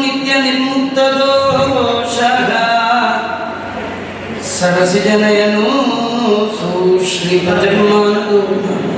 [0.00, 2.50] నిత్య నిర్ముక్త దోషః
[4.52, 5.70] సరసిజనయను
[6.58, 8.97] సూశ్రీ పజన్మానుభూతం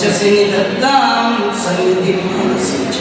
[0.00, 2.96] च सिनिधत्तां सन्निधिं मनसि च।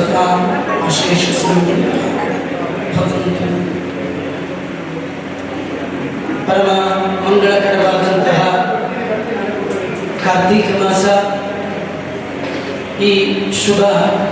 [0.00, 0.24] ಸದಾ
[0.86, 1.24] ಅಶೇಷ
[6.46, 6.68] ಪರಮ
[7.24, 8.40] ಮಂಗಳಕರವಾದಂತಹ
[10.24, 11.04] ಕಾರ್ತೀಕ ಮಾಸ
[13.02, 13.10] ಈ
[13.52, 13.82] ಶುಭ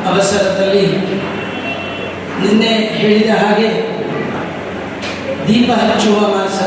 [0.08, 0.86] ಅವಸರದಲ್ಲಿ
[2.42, 3.68] ನಿನ್ನೆ ಹೇಳಿದ ಹಾಗೆ
[5.48, 6.58] ದೀಪ ಹಚ್ಚುವ ಮಾಸ.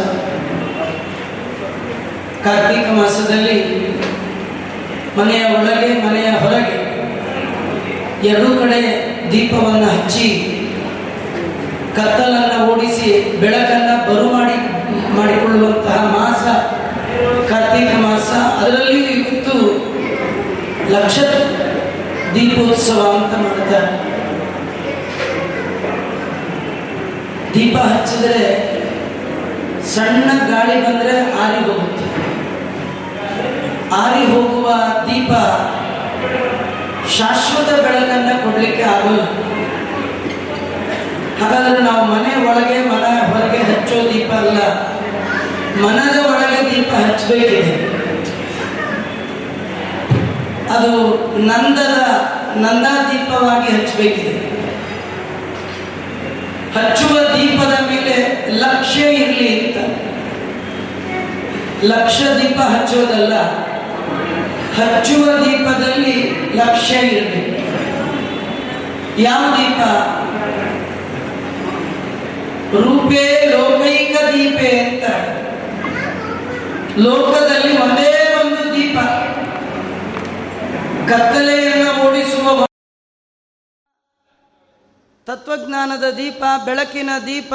[2.44, 3.57] ಕಾರ್ತೀಕ ಮಾಸದಲ್ಲಿ
[5.17, 6.80] ಮನೆಯ ಒಳಗೆ, ಮನೆಯ ಹೊರಗೆ
[8.30, 8.80] ಎರಡೂ ಕಡೆ
[9.31, 10.27] ದೀಪವನ್ನು ಹಚ್ಚಿ,
[11.95, 13.09] ಕತ್ತಲನ್ನು ಓಡಿಸಿ,
[13.41, 14.57] ಬೆಳಕನ್ನು ಬರು ಮಾಡಿ,
[15.18, 16.44] ಮಾಡಿಕೊಳ್ಳುವಂತಹ ಮಾಸ,
[17.50, 18.29] ಕಾರ್ತೀಕ ಮಾಸ,
[18.62, 19.57] ಅದರಲ್ಲಿ ಇವತ್ತು
[20.94, 21.18] ಲಕ್ಷ
[22.35, 23.90] ದೀಪೋತ್ಸವ ಅಂತ ಮಾಡ್ತಾರೆ.
[27.53, 28.44] ದೀಪ ಹಚ್ಚಿದ್ರೆ
[29.94, 32.07] ಸಣ್ಣ ಗಾಳಿ ಬಂದರೆ ಆರಿ ಹೋಗುತ್ತೆ.
[34.01, 34.68] ಆರಿ ಹೋಗುವ
[35.07, 35.31] ದೀಪ
[37.17, 39.23] ಶಾಶ್ವತ ಬೆಳಕನ್ನ ಕೊಡಲಿಕ್ಕೆ ಆಗಲ್ಲ.
[41.39, 44.59] ಹಾಗಾದ್ರೆ ನಾವು ಮನೆ ಒಳಗೆ, ಮನ ಹೊರಗೆ ಹಚ್ಚೋ ದೀಪ ಅಲ್ಲ,
[45.83, 47.73] ಮನದ ಒಳಗೆ ದೀಪ ಹಚ್ಚಬೇಕಿದೆ.
[50.75, 50.91] ಅದು
[51.47, 51.97] ನಂದದ,
[52.55, 54.33] ನಂದಾ ದೀಪವಾಗಿ ಹಚ್ಚಬೇಕಿದೆ.
[56.75, 58.16] ಹಚ್ಚುವ ದೀಪದ ಮೇಲೆ
[58.59, 59.77] ಲಕ್ಷ್ಯ ಇರಲಿ ಅಂತ.
[61.83, 63.33] ಲಕ್ಷ ದೀಪ ಹಚ್ಚೋದಲ್ಲ
[64.71, 67.71] ಹಚ್ಚುವ ದೀಪದಲ್ಲಿ ಲಕ್ಷ್ಯ ಇರಬೇಕು.
[69.21, 69.81] ಯಾವ ದೀಪ?
[72.75, 75.03] ರೂಪೇ ಲೋಕೈಕ ದೀಪೆ ಅಂತ.
[76.97, 78.99] ಲೋಕದಲ್ಲಿ ಒಂದೇ ಒಂದು ದೀಪ.
[81.13, 82.65] ಕತ್ತಲೆಯನ್ನು ಓಡಿಸುವ
[85.25, 87.53] ತತ್ವಜ್ಞಾನದ ದೀಪ, ಬೆಳಕಿನ ದೀಪ.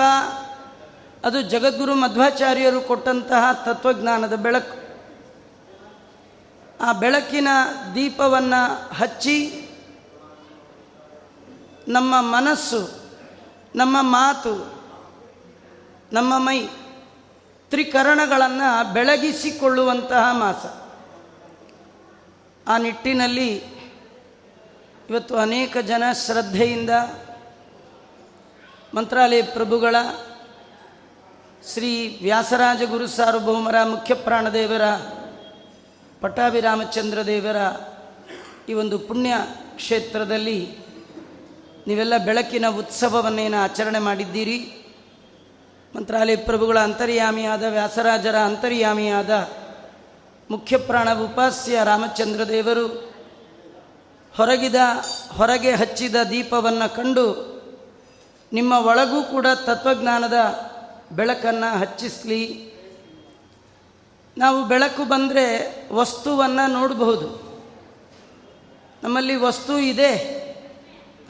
[1.24, 4.85] ಅದು ಜಗದ್ಗುರು ಮಧ್ವಾಚಾರ್ಯರು ಕೊಟ್ಟಂತಹ ತತ್ವಜ್ಞಾನದ ಬೆಳಕು.
[6.80, 7.48] ಆ ಬೆಳಕಿನ
[7.94, 9.62] ದೀಪವನ್ನು ಹಚ್ಚಿ
[11.88, 12.88] ನಮ್ಮ ಮನಸ್ಸು,
[13.74, 14.82] ನಮ್ಮ ಮಾತು,
[16.12, 16.66] ನಮ್ಮ ಮೈ
[17.70, 20.66] ತ್ರಿಕರಣಗಳನ್ನು ಬೆಳಗಿಸಿಕೊಳ್ಳುವಂತಹ ಮಾಸ.
[22.68, 23.56] ಆ ನಿಟ್ಟಿನಲ್ಲಿ
[25.10, 26.90] ಇವತ್ತು ಅನೇಕ ಜನ ಶ್ರದ್ಧೆಯಿಂದ
[28.94, 29.96] ಮಂತ್ರಾಲಯ ಪ್ರಭುಗಳ
[31.72, 34.82] ಶ್ರೀ ವ್ಯಾಸರಾಜ ಗುರು ಸಾರ್ವಭೌಮರ ಮುಖ್ಯ ಪ್ರಾಣದೇವರ
[36.20, 37.56] ಪಟ್ಟಾಭಿರಾಮಚಂದ್ರ ದೇವರ
[38.68, 39.34] ಈ ಒಂದು ಪುಣ್ಯ
[39.76, 40.78] ಕ್ಷೇತ್ರದಲ್ಲಿ
[41.86, 44.86] ನೀವೆಲ್ಲ ಬೆಳಕಿನ ಉತ್ಸವವನ್ನೇನು ಆಚರಣೆ ಮಾಡಿದ್ದೀರಿ.
[45.96, 49.30] ಮಂತ್ರಾಲಯ ಪ್ರಭುಗಳ ಅಂತರ್ಯಾಮಿಯಾದ ವ್ಯಾಸರಾಜರ ಅಂತರ್ಯಾಮಿಯಾದ
[50.50, 52.86] ಮುಖ್ಯ ಪ್ರಾಣ ಉಪಾಸ್ಯ ರಾಮಚಂದ್ರ ದೇವರು
[54.36, 54.74] ಹೊರಗಿದ,
[55.36, 57.56] ಹೊರಗೆ ಹಚ್ಚಿದ ದೀಪವನ್ನು ಕಂಡು
[58.52, 60.34] ನಿಮ್ಮ ಒಳಗೂ ಕೂಡ ತತ್ವಜ್ಞಾನದ
[61.12, 62.75] ಬೆಳಕನ್ನು ಹಚ್ಚಿಸಲಿ.
[64.38, 67.46] ನಾವು ಬೆಳಕು ಬಂದರೆ ವಸ್ತುವನ್ನು ನೋಡಬಹುದು.
[69.02, 70.18] ನಮ್ಮಲ್ಲಿ ವಸ್ತು ಇದೆ,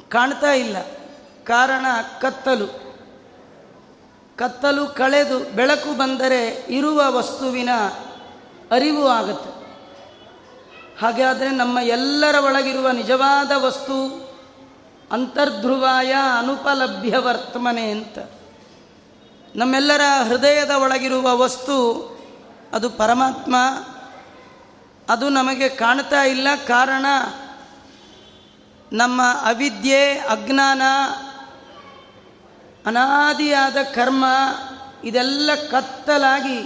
[0.08, 0.76] ಕಾಣ್ತಾ ಇಲ್ಲ.
[1.44, 1.86] ಕಾರಣ
[2.20, 2.66] ಕತ್ತಲು.
[4.36, 7.68] ಕತ್ತಲು ಕಳೆದು ಬೆಳಕು ಬಂದರೆ ಇರುವ ವಸ್ತುವಿನ
[8.70, 9.66] ಅರಿವು ಆಗುತ್ತೆ.
[11.00, 14.28] ಹಾಗಾದರೆ ನಮ್ಮ ಎಲ್ಲರ ಒಳಗಿರುವ ನಿಜವಾದ ವಸ್ತು
[15.12, 18.18] ಅಂತರ್ಧ್ರುವಾಯ ಅನುಪಲಭ್ಯ ವರ್ತಮನೆ ಅಂತ.
[19.56, 22.15] ನಮ್ಮೆಲ್ಲರ ಹೃದಯದ ಒಳಗಿರುವ ವಸ್ತು
[22.72, 23.56] ಅದು ಪರಮಾತ್ಮ.
[25.08, 27.06] ಅದು ನಮಗೆ ಕಾಣ್ತಾ ಇಲ್ಲ ಕಾರಣ
[28.92, 30.82] ನಮ್ಮ ಅವಿದ್ಯೆ, ಅಜ್ಞಾನ,
[32.86, 34.24] ಅನಾದಿಯಾದ ಕರ್ಮ,
[35.04, 36.62] ಇದೆಲ್ಲ ಕತ್ತಲಾಗಿ,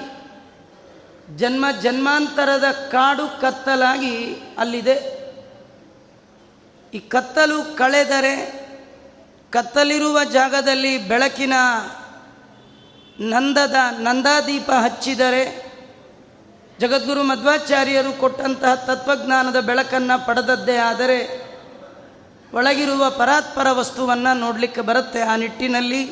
[1.37, 5.21] ಜನ್ಮ ಜನ್ಮಾಂತರದ ಕಾಡು ಕತ್ತಲಾಗಿ ಅಲ್ಲಿದೆ.
[6.95, 8.61] ಈ ಕತ್ತಲು ಕಳೆದರೆ,
[9.51, 11.53] ಕತ್ತಲಿರುವ ಜಾಗದಲ್ಲಿ ಬೆಳಕಿನ
[13.21, 15.70] ನಂದದ ನಂದಾದೀಪ ಹಚ್ಚಿದರೆ
[16.81, 21.51] ಜಗದ್ಗುರು ಮಧ್ವಾಚಾರ್ಯರು ಕೊಟ್ಟಂತಹ ತತ್ವಜ್ಞಾನದ ಬೆಳಕನ್ನು ಪಡೆದದ್ದೇ ಆದರೆ
[22.55, 25.21] ಒಳಗಿರುವ ಪರಾತ್ಪರ ವಸ್ತುವನ್ನು ನೋಡಲಿಕ್ಕೆ ಬರುತ್ತೆ.
[25.21, 26.03] ಆ ನಿಟ್ಟಿನಲ್ಲಿ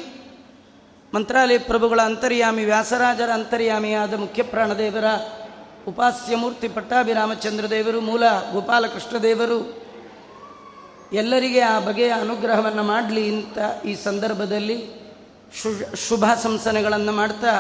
[1.15, 5.05] ಮಂತ್ರಾಲಯ ಪ್ರಭುಗಳ ಅಂತರ್ಯಾಮಿ, ವ್ಯಾಸರಾಜರ ಅಂತರ್ಯಾಮಿಯಾದ ಮುಖ್ಯ ಪ್ರಾಣದೇವರ
[5.89, 8.23] ಉಪಾಸ್ಯ ಮೂರ್ತಿ ಪಟ್ಟಾಭಿರಾಮಚಂದ್ರ ದೇವರು ಮೂಲ
[8.53, 9.89] ಗೋಪಾಲಕೃಷ್ಣ ದೇವರು
[11.13, 14.79] ಎಲ್ಲರಿಗೆ ಆ ಬಗೆಯ ಅನುಗ್ರಹವನ್ನು ಮಾಡಲಿ ಇಂಥ ಈ ಸಂದರ್ಭದಲ್ಲಿ
[16.09, 17.53] ಶುಭ ಸಂಸನೆಗಳನ್ನು ಮಾಡ್ತಾ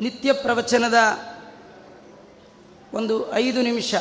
[0.00, 0.94] ನಿತ್ಯ ಪ್ರವಚನದ
[2.94, 3.94] ಒಂದು ಐದು ನಿಮಿಷ.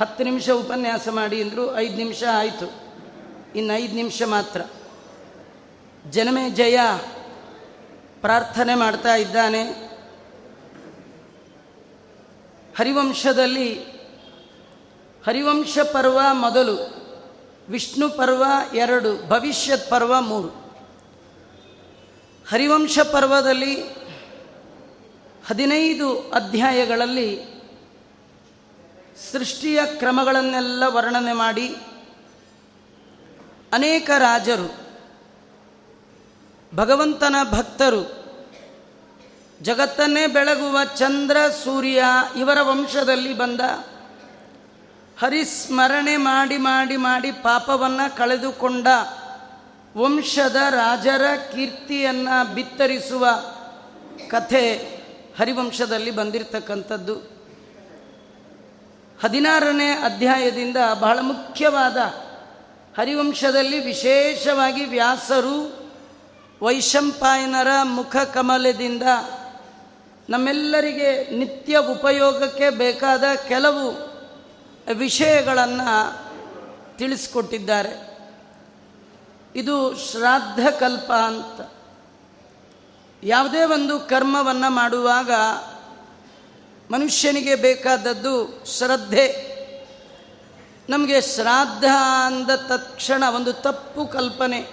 [0.00, 2.72] ಹತ್ತು ನಿಮಿಷ ಉಪನ್ಯಾಸ ಮಾಡಿ ಅಂದರು ಐದು ನಿಮಿಷ ಆಯಿತು.
[3.56, 4.60] ಇನ್ನು ಐದು ನಿಮಿಷ ಮಾತ್ರ.
[6.10, 6.78] ಜನಮೇ ಜಯ.
[8.20, 9.62] ಪ್ರಾರ್ಥನೆ ಮಾಡ್ತಾ ಇದ್ದಾನೆ.
[12.78, 13.74] ಹರಿವಂಶದಲ್ಲಿ
[15.26, 17.02] ಹರಿವಂಶ ಪರ್ವ ಮೊದಲು,
[17.68, 18.44] ವಿಷ್ಣು ಪರ್ವ
[18.74, 20.48] ಎರಡು, ಭವಿಷ್ಯತ್ ಪರ್ವ ಮೂರು.
[22.50, 23.82] ಹರಿವಂಶ ಪರ್ವದಲ್ಲಿ
[25.46, 27.51] ಹದಿನೈದು ಅಧ್ಯಾಯಗಳಲ್ಲಿ
[29.16, 31.76] ಸೃಷ್ಟಿಯ ಕ್ರಮಗಳನ್ನೆಲ್ಲ ವರ್ಣನೆ ಮಾಡಿ
[33.72, 34.74] ಅನೇಕ ರಾಜರು,
[36.76, 38.22] ಭಗವಂತನ ಭಕ್ತರು,
[39.62, 42.04] ಜಗತ್ತನ್ನೇ ಬೆಳಗುವ ಚಂದ್ರ, ಸೂರ್ಯ
[42.36, 43.60] ಇವರ ವಂಶದಲ್ಲಿ ಬಂದ
[45.20, 48.86] ಹರಿಸ್ಮರಣೆ ಮಾಡಿ ಮಾಡಿ ಮಾಡಿ ಪಾಪವನ್ನು ಕಳೆದುಕೊಂಡ
[49.96, 51.22] ವಂಶದ ರಾಜರ
[51.52, 53.28] ಕೀರ್ತಿಯನ್ನು ಬಿತ್ತರಿಸುವ
[54.30, 54.76] ಕಥೆ
[55.38, 57.41] ಹರಿವಂಶದಲ್ಲಿ ಬಂದಿರತಕ್ಕಂಥದ್ದು.
[59.22, 61.96] ಹದಿನಾರನೇ ಅಧ್ಯಾಯದಿಂದ ಬಹಳ ಮುಖ್ಯವಾದ
[62.98, 65.82] ಹರಿವಂಶದಲ್ಲಿ ವಿಶೇಷವಾಗಿ ವ್ಯಾಸರು
[66.62, 69.02] ವೈಶಂಪಾಯನರ ಮುಖ ಕಮಲದಿಂದ
[70.30, 74.12] ನಮ್ಮೆಲ್ಲರಿಗೆ ನಿತ್ಯ ಉಪಯೋಗಕ್ಕೆ ಬೇಕಾದ ಕೆಲವು
[74.94, 76.18] ವಿಷಯಗಳನ್ನು
[76.98, 78.18] ತಿಳಿಸ್ಕೊಟ್ಟಿದ್ದಾರೆ.
[79.56, 81.70] ಇದು ಶ್ರಾದ್ದ ಕಲ್ಪ ಅಂತ.
[83.22, 85.30] ಯಾವುದೇ ಒಂದು ಕರ್ಮವನ್ನು ಮಾಡುವಾಗ
[86.92, 89.52] ಮನುಷ್ಯನಿಗೆ ಬೇಕಾದದ್ದು ಶ್ರದ್ಧೆ.
[90.88, 91.84] ನಮಗೆ ಶ್ರಾದ್ದ
[92.26, 94.66] ಅಂದ ತಕ್ಷಣ ಒಂದು ತಪ್ಪು ಕಲ್ಪನೆ.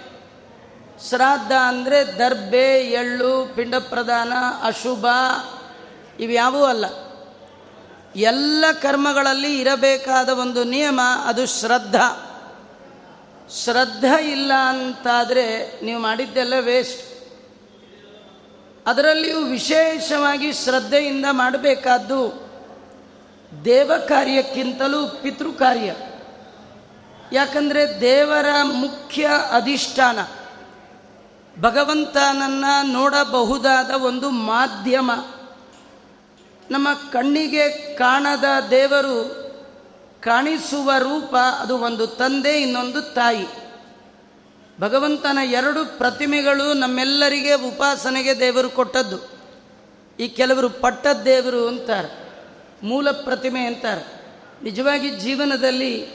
[1.08, 4.32] ಶ್ರಾದ್ದ ಅಂದರೆ ದರ್ಬೆ, ಎಳ್ಳು, ಪಿಂಡ ಪ್ರದಾನ
[4.62, 5.06] ಅಶುಭ
[6.20, 6.84] ಇವ್ಯಾವೂ ಅಲ್ಲ.
[8.16, 11.96] ಎಲ್ಲ ಕರ್ಮಗಳಲ್ಲಿ ಇರಬೇಕಾದ ಒಂದು ನಿಯಮ ಅದು ಶ್ರದ್ಧ.
[13.64, 17.09] ಶ್ರದ್ಧೆ ಇಲ್ಲ ಅಂತಾದರೆ ನೀವು ಮಾಡಿದ್ದೆಲ್ಲ ವೇಸ್ಟ್
[18.86, 22.50] ಅದರಲ್ಲಿಯೂ ವಿಶೇಷವಾಗಿ ಶ್ರದ್ಧೆಯಿಂದ ಮಾಡಬೇಕಾದ್ದು
[23.64, 25.94] ದೇವ ಕಾರ್ಯಕ್ಕಿಂತಲೂ ಪಿತೃ ಕಾರ್ಯ.
[27.32, 30.18] ಯಾಕಂದರೆ ದೇವರ ಮುಖ್ಯ ಅಧಿಷ್ಠಾನ.
[31.60, 35.10] ಭಗವಂತನನ್ನು ನೋಡಬಹುದಾದ ಒಂದು ಮಾಧ್ಯಮ.
[36.70, 39.50] ನಮ್ಮ ಕಣ್ಣಿಗೆ ಕಾಣದ ದೇವರು
[40.20, 43.46] ಕಾಣಿಸುವ ರೂಪ ಅದು ಒಂದು ತಂದೆ, ಇನ್ನೊಂದು ತಾಯಿ.
[44.80, 49.28] ಭಗವಂತನ ಎರಡು ಪ್ರತಿಮೆಗಳು ನಮ್ಮೆಲ್ಲರಿಗೆ ಉಪಾಸನೆಗೆ ದೇವರು ಕೊಟ್ಟದ್ದು.
[50.20, 52.28] ಈ ಕೆಲವರು ಪಟ್ಟದ ದೇವರು ಅಂತಾರೆ,
[52.82, 54.22] ಮೂಲ ಪ್ರತಿಮೆ ಅಂತಾರೆ.
[54.62, 56.06] ನಿಜವಾಗಿ ಜೀವನದಲ್ಲಿ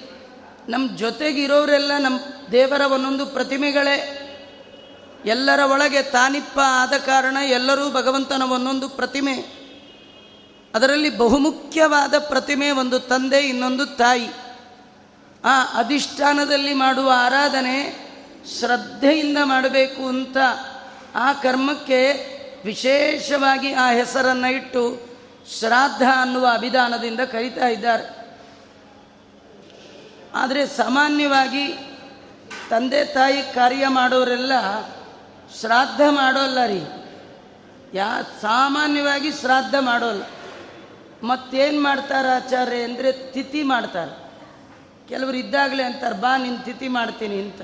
[0.69, 2.19] ನಮ್ಮ ಜೊತೆಗಿರೋರೆಲ್ಲ ನಮ್ಮ
[2.51, 4.21] ದೇವರ ಒಂದೊಂದು ಪ್ರತಿಮೆಗಳೇ.
[5.25, 9.35] ಎಲ್ಲರ ಒಳಗೆ ತಾನಿಪ್ಪ ಆದ ಕಾರಣ ಎಲ್ಲರೂ ಭಗವಂತನ ಒಂದೊಂದು ಪ್ರತಿಮೆ.
[10.75, 14.29] ಅದರಲ್ಲಿ ಬಹುಮುಖ್ಯವಾದ ಪ್ರತಿಮೆ ಒಂದು ತಂದೆ, ಇನ್ನೊಂದು ತಾಯಿ.
[15.45, 18.04] ಆ ಅಧಿಷ್ಠಾನದಲ್ಲಿ ಮಾಡುವ ಆರಾಧನೆ
[18.47, 20.37] ಶ್ರದ್ಧೆಯಿಂದ ಮಾಡಬೇಕು ಅಂತ
[21.15, 22.35] ಆ ಕರ್ಮಕ್ಕೆ
[22.65, 25.01] ವಿಶೇಷವಾಗಿ ಆ ಹೆಸರನ್ನು ಇಟ್ಟು
[25.59, 28.25] ಶ್ರಾದ್ದ ಅನ್ನುವ ಅಭಿಧಾನದಿಂದ ಕರೀತಾ ಇದ್ದಾರೆ.
[30.33, 31.95] ಆದರೆ ಸಾಮಾನ್ಯವಾಗಿ
[32.69, 34.51] ತಂದೆ ತಾಯಿ ಕಾರ್ಯ ಮಾಡೋರೆಲ್ಲ
[35.59, 36.81] ಶ್ರಾದ್ದ ಮಾಡೋಲ್ಲ ರೀ.
[37.93, 40.23] ಯಾ ಸಾಮಾನ್ಯವಾಗಿ ಶ್ರಾದ್ದ ಮಾಡೋಲ್ಲ.
[41.23, 44.31] ಮತ್ತೇನು ಮಾಡ್ತಾರೆ ಆಚಾರ್ಯ ಅಂದರೆ ತಿಥಿ ಮಾಡ್ತಾರೆ.
[45.09, 47.61] ಕೆಲವರು ಇದ್ದಾಗಲೇ ಅಂತಾರೆ, ಬಾ ನಿನ್ನ ತಿಥಿ ಮಾಡ್ತೀನಿ ಅಂತ.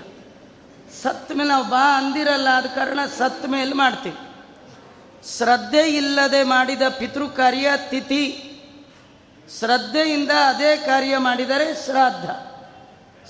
[1.04, 4.18] ಸತ್ತ ಮೇಲೆ ನಾವು ಬಾ ಅಂದಿರಲ್ಲ, ಆದ ಕಾರಣ ಸತ್ ಮೇಲೆ ಮಾಡ್ತೀವಿ.
[5.38, 8.48] ಶ್ರದ್ಧೆ ಇಲ್ಲದೆ ಮಾಡಿದ ಪಿತೃ ಕಾರ್ಯ ತಿಥಿ.
[9.60, 12.30] ಶ್ರದ್ಧೆಯಿಂದ ಅದೇ ಕಾರ್ಯ ಮಾಡಿದರೆ ಶ್ರಾದ್ದ.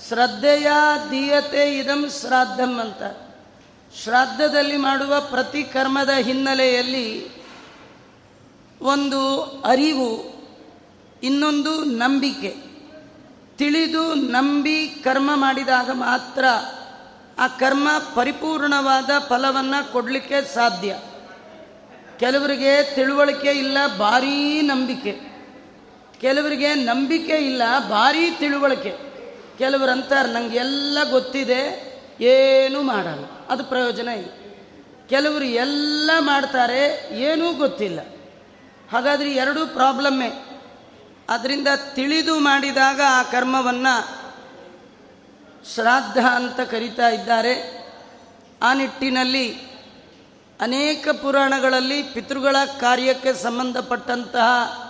[0.08, 0.66] ಶ್ರದ್ಧೆಯ
[1.10, 3.02] ದೀಯತೆ ಇದಂ ಶ್ರಾದ್ದಂ ಅಂತ.
[4.02, 7.30] ಶ್ರಾದ್ದದಲ್ಲಿ ಮಾಡುವ ಪ್ರತಿ ಕರ್ಮದ ಹಿನ್ನೆಲೆಯಲ್ಲಿ
[8.82, 10.32] ಒಂದು ಅರಿವು,
[11.22, 12.72] ಇನ್ನೊಂದು ನಂಬಿಕೆ.
[13.56, 16.44] ತಿಳಿದು ನಂಬಿ ಕರ್ಮ ಮಾಡಿದಾಗ ಮಾತ್ರ
[17.38, 20.96] ಆ ಕರ್ಮ ಪರಿಪೂರ್ಣವಾದ ಫಲವನ್ನು ಕೊಡಲಿಕ್ಕೆ ಸಾಧ್ಯ.
[22.20, 25.32] ಕೆಲವರಿಗೆ ತಿಳುವಳಿಕೆ ಇಲ್ಲ, ಭಾರೀ ನಂಬಿಕೆ.
[26.20, 29.12] ಕೆಲವರಿಗೆ ನಂಬಿಕೆ ಇಲ್ಲ, ಭಾರೀ ತಿಳುವಳಿಕೆ.
[29.58, 34.30] ಕೆಲವರು ಅಂತಾರೆ ನಂಗೆ ಎಲ್ಲ ಗೊತ್ತಿದೆ, ಏನೂ ಮಾಡಲ್ಲ, ಅದು ಪ್ರಯೋಜನ ಇಲ್ಲ.
[35.08, 38.00] ಕೆಲವರು ಎಲ್ಲ ಮಾಡ್ತಾರೆ, ಏನೂ ಗೊತ್ತಿಲ್ಲ.
[38.92, 40.48] ಹಾಗಾದರೆ ಎರಡೂ ಪ್ರಾಬ್ಲಮ್ಮೇ.
[41.28, 44.21] ಅದರಿಂದ ತಿಳಿದು ಮಾಡಿದಾಗ ಆ ಕರ್ಮವನ್ನು
[45.74, 47.82] ಶ್ರಾದ್ದ ಅಂತ ಕರೀತಾ ಇದ್ದಾರೆ.
[48.62, 49.58] ಆ ನಿಟ್ಟಿನಲ್ಲಿ
[50.60, 54.82] ಅನೇಕ ಪುರಾಣಗಳಲ್ಲಿ ಪಿತೃಗಳ ಕಾರ್ಯಕ್ಕೆ ಸಂಬಂಧಪಟ್ಟಂತಹ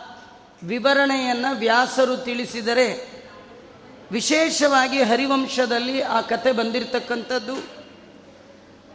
[0.64, 3.12] ವಿವರಣೆಯನ್ನು ವ್ಯಾಸರು ತಿಳಿಸಿದರೆ
[4.10, 7.56] ವಿಶೇಷವಾಗಿ ಹರಿವಂಶದಲ್ಲಿ ಆ ಕತೆ ಬಂದಿರತಕ್ಕಂಥದ್ದು.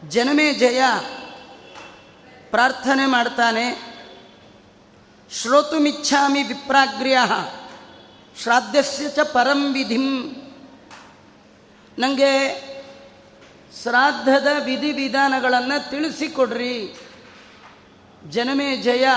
[0.10, 0.82] ಜನಮೇ ಜಯ
[2.52, 3.98] ಪ್ರಾರ್ಥನೆ ಮಾಡ್ತಾನೆ.
[5.32, 7.18] ಶ್ರೋತುಮಿಚ್ಛಾಮಿ ವಿಪ್ರಾಗ್ರ್ಯ
[8.44, 10.34] ಶ್ರಾದ್ದಸ್ಯ ಚ ಪರಂ ವಿಧಿಂ
[12.00, 12.68] ನನಗೆ
[13.84, 16.96] ಶ್ರಾದ್ದದ ವಿಧಿವಿಧಾನಗಳನ್ನು ತಿಳಿಸಿಕೊಡ್ರಿ.
[18.30, 19.08] ಜನಮೇ ಜಯ,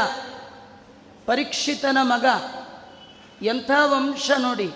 [1.26, 2.24] ಪರೀಕ್ಷಿತನ ಮಗ,
[3.42, 4.72] ಎಂಥ ವಂಶ ನೋಡಿ.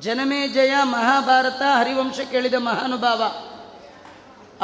[0.00, 3.22] ಜನಮೇ ಜಯ, ಮಹಾಭಾರತ, ಹರಿವಂಶ ಕೇಳಿದ ಮಹಾನುಭಾವ.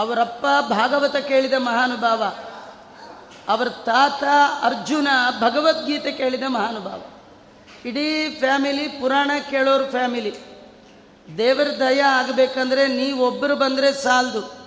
[0.00, 2.32] ಅವರಪ್ಪ ಭಾಗವತ ಕೇಳಿದ ಮಹಾನುಭಾವ.
[3.48, 4.24] ಅವರ ತಾತ
[4.62, 5.08] ಅರ್ಜುನ
[5.40, 7.02] ಭಗವದ್ಗೀತೆ ಕೇಳಿದ ಮಹಾನುಭಾವ.
[7.84, 10.47] ಇಡೀ ಫ್ಯಾಮಿಲಿ ಪುರಾಣ ಕೇಳೋರು ಫ್ಯಾಮಿಲಿ
[11.36, 14.58] ದೇವರ ದಯ ಆಗಬೇಕಂದ್ರೆ ನೀವೊಬ್ಬರು ಬಂದರೆ ಸಾಲದು.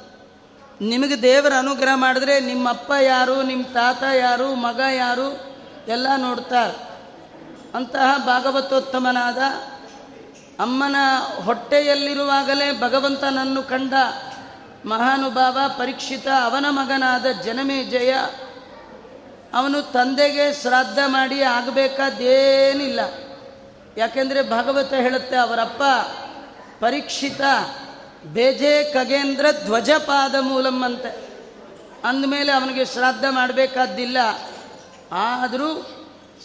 [0.82, 6.91] ನಿಮಗೆ ದೇವರ ಅನುಗ್ರಹ ಮಾಡಿದ್ರೆ ನಿಮ್ಮಪ್ಪ ಯಾರು ನಿಮ್ಮ ತಾತ ಯಾರು, ಮಗ ಯಾರು, ಎಲ್ಲ ನೋಡ್ತಾರೆ.
[7.75, 9.38] ಅಂತಹ ಭಾಗವತೋತ್ತಮನಾದ
[10.60, 10.96] ಅಮ್ಮನ
[11.44, 13.94] ಹೊಟ್ಟೆಯಲ್ಲಿರುವಾಗಲೇ ಭಗವಂತನನ್ನು ಕಂಡ
[14.86, 18.13] ಮಹಾನುಭಾವ ಪರೀಕ್ಷಿತ ಅವನ ಮಗನಾದ ಜನಮೇಜಯ
[19.53, 23.00] ಅವನು ತಂದೆಗೆ ಶ್ರಾದ್ದ ಮಾಡಿ ಆಗಬೇಕಾದೇನಿಲ್ಲ.
[23.98, 25.84] ಯಾಕೆಂದರೆ ಭಾಗವತ ಹೇಳುತ್ತೆ, ಅವರಪ್ಪ
[26.82, 27.42] ಪರೀಕ್ಷಿತ
[28.26, 31.32] ಬೇಜೆ ಖಗೇಂದ್ರ ಧ್ವಜಪಾದ ಮೂಲಂ ಅಂತೆ
[32.04, 34.18] ಅಂದಮೇಲೆ ಅವನಿಗೆ ಶ್ರಾದ್ದ ಮಾಡಬೇಕಾದ್ದಿಲ್ಲ.
[35.12, 35.70] ಆದರೂ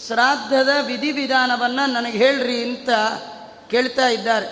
[0.06, 2.90] ಶ್ರಾದ್ದದ ವಿಧಿವಿಧಾನವನ್ನು ನನಗೆ ಹೇಳ್ರಿ ಅಂತ
[3.70, 4.48] ಕೇಳ್ತಾ ಇದ್ದಾರೆ.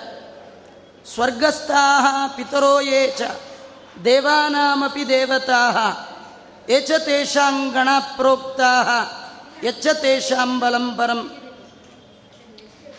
[1.14, 1.82] ಸ್ವರ್ಗಸ್ಥಾ
[2.36, 3.22] ಪಿತರೋ ಯೇ ಚ
[4.04, 5.62] ದೇವಾನಾಮಪಿ ದೇವತಾ
[6.70, 8.72] ಯಚ ತೇಷಾಂ ಗಣ ಪ್ರೋಕ್ತಾ
[9.64, 11.43] ಯಚ್ಚ ತೇಷಾಂ ಬಲಂ ಪರಂ.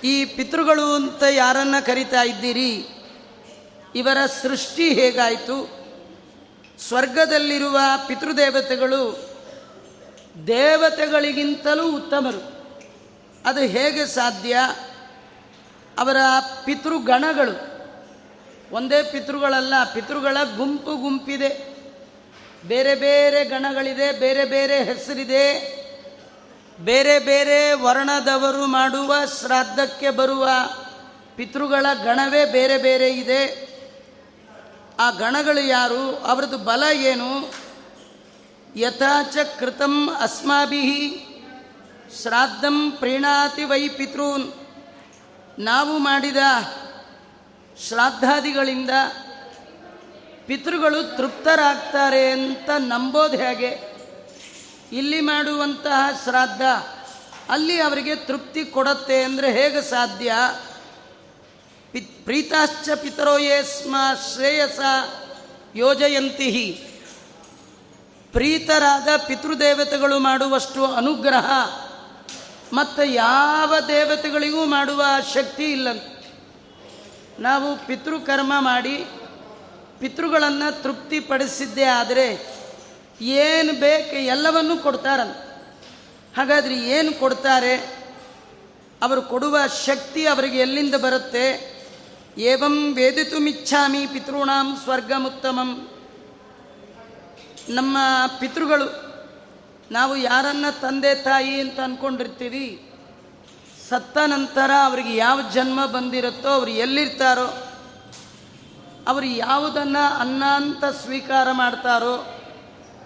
[0.06, 2.88] ಈ ಪಿತೃಗಳು ಅಂತ ಯಾರನ್ನು ಕರಿತಾ ಇದ್ದೀರಿ?
[3.96, 5.86] ಇವರ ಸೃಷ್ಟಿ ಹೇಗಾಯಿತು?
[6.88, 9.30] ಸ್ವರ್ಗದಲ್ಲಿರುವ ಪಿತೃದೇವತೆಗಳು
[10.48, 12.72] ದೇವತೆಗಳಿಗಿಂತಲೂ ಉತ್ತಮರು.
[13.46, 14.56] ಅದು ಹೇಗೆ ಸಾಧ್ಯ?
[16.00, 16.18] ಅವರ
[16.66, 17.76] ಪಿತೃಗಣಗಳು.
[18.76, 21.76] ಒಂದೇ ಪಿತೃಗಳಲ್ಲ, ಪಿತೃಗಳ ಗುಂಪು ಗುಂಪಿದೆ.
[22.68, 25.76] ಬೇರೆ ಬೇರೆ ಗಣಗಳಿದೆ, ಬೇರೆ ಬೇರೆ ಹೆಸರಿದೆ.
[26.80, 30.50] ಬೇರೆ ಬೇರೆ ವರ್ಣದವರು ಮಾಡುವ ಶ್ರಾದ್ದಕ್ಕೆ ಬರುವ
[31.36, 33.76] ಪಿತೃಗಳ ಗಣವೇ ಬೇರೆ ಬೇರೆ ಇದೆ.
[35.00, 36.18] ಆ ಗಣಗಳು ಯಾರು?
[36.18, 37.54] ಅವರದ್ದು ಬಲ ಏನು?
[38.76, 41.26] ಯಥಾಚ ಕೃತಂ ಅಸ್ಮಾಭಿ
[42.22, 44.54] ಶ್ರಾದ್ದಂ ಪ್ರೀಣಾತಿ ವೈ ಪಿತೃನ್.
[45.60, 46.38] ನಾವು ಮಾಡಿದ
[47.88, 48.90] ಶ್ರಾದ್ದಾದಿಗಳಿಂದ
[50.46, 53.95] ಪಿತೃಗಳು ತೃಪ್ತರಾಗ್ತಾರೆ ಅಂತ ನಂಬೋದು ಹೇಗೆ?
[54.92, 56.62] ಇಲ್ಲಿ ಮಾಡುವಂತಹ ಶ್ರಾದ್ದ,
[57.50, 60.34] ಅಲ್ಲಿ ಅವರಿಗೆ ತೃಪ್ತಿ ಕೊಡತ್ತೆ ಅಂದರೆ ಹೇಗೆ ಸಾಧ್ಯ?
[61.92, 63.96] ಪಿ ಪ್ರೀತಾಶ್ಚ ಪಿತರೋ ಯೇ ಸ್ಮ
[64.34, 64.80] ಶ್ರೇಯಸ
[65.76, 66.84] ಯೋಜಯಂತಿ
[68.32, 71.52] ಪ್ರೀತರಾದ ಪಿತೃದೇವತೆಗಳು ಮಾಡುವಷ್ಟು ಅನುಗ್ರಹ,
[72.74, 75.88] ಮತ್ತು ಯಾವ ದೇವತೆಗಳಿಗೂ ಮಾಡುವ ಶಕ್ತಿ ಇಲ್ಲ
[77.40, 79.06] ನಾವು ಪಿತೃಕರ್ಮ ಮಾಡಿ
[80.00, 82.55] ಪಿತೃಗಳನ್ನು ತೃಪ್ತಿಪಡಿಸಿದ್ದೇ ಆದರೆ
[83.22, 85.32] ಏನು ಬೇಕು ಎಲ್ಲವನ್ನೂ ಕೊಡ್ತಾರಲ್ಲ.
[86.38, 88.06] ಹಾಗಾದರೆ ಏನು ಕೊಡ್ತಾರೆ?
[89.02, 91.76] ಅವರು ಕೊಡುವ ಶಕ್ತಿ ಅವರಿಗೆ ಎಲ್ಲಿಂದ ಬರುತ್ತೆ?
[92.38, 95.90] ಏವಂ ವೇದಿತು ಮಿಚ್ಛಾಮಿ ಪಿತೃಣಾಂ ಸ್ವರ್ಗಮುತ್ತಮಂ.
[97.70, 97.98] ನಮ್ಮ
[98.40, 99.06] ಪಿತೃಗಳು,
[99.92, 102.92] ನಾವು ಯಾರನ್ನ ತಂದೆ ತಾಯಿ ಅಂತ ಅಂದ್ಕೊಂಡಿರ್ತೀವಿ
[103.90, 107.68] ಸತ್ತ ನಂತರ ಅವರಿಗೆ ಯಾವ ಜನ್ಮ ಬಂದಿರುತ್ತೋ, ಅವ್ರು ಎಲ್ಲಿರ್ತಾರೋ,
[109.08, 112.35] ಅವರು ಯಾವುದನ್ನು ಅನ್ನ ಅಂತ ಸ್ವೀಕಾರ ಮಾಡ್ತಾರೋ